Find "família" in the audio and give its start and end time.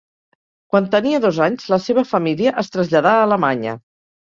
2.15-2.57